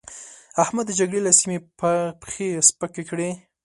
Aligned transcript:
احمد 0.63 0.85
د 0.87 0.91
جګړې 0.99 1.19
له 1.27 1.31
سيمې 1.39 1.57
پښې 2.21 2.47
سپکې 2.67 3.03
کړې. 3.09 3.29